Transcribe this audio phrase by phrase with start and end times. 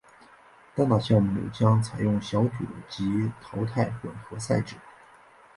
[0.73, 4.75] 单打项目将采用小组及淘汰混合赛制。